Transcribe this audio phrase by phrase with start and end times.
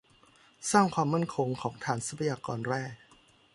[0.71, 2.83] สร้างความมั่นคงของฐานทรัพยากรแร่